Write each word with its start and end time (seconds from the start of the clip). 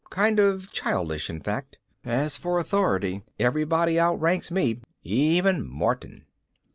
Kind 0.09 0.39
of 0.39 0.71
childish, 0.71 1.29
in 1.29 1.41
fact. 1.41 1.77
As 2.03 2.35
for 2.35 2.57
authority, 2.57 3.21
everybody 3.39 3.99
outranks 3.99 4.49
me, 4.49 4.79
even 5.03 5.63
Martin. 5.63 6.25